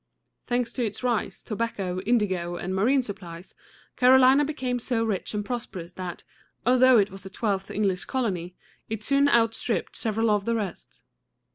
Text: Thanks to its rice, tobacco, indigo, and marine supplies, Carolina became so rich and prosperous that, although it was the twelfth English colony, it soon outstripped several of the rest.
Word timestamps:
Thanks 0.47 0.73
to 0.73 0.83
its 0.83 1.03
rice, 1.03 1.43
tobacco, 1.43 2.01
indigo, 2.07 2.55
and 2.55 2.73
marine 2.73 3.03
supplies, 3.03 3.53
Carolina 3.95 4.43
became 4.43 4.79
so 4.79 5.03
rich 5.03 5.35
and 5.35 5.45
prosperous 5.45 5.93
that, 5.93 6.23
although 6.65 6.97
it 6.97 7.11
was 7.11 7.21
the 7.21 7.29
twelfth 7.29 7.69
English 7.69 8.05
colony, 8.05 8.55
it 8.89 9.03
soon 9.03 9.29
outstripped 9.29 9.95
several 9.95 10.31
of 10.31 10.45
the 10.45 10.55
rest. 10.55 11.03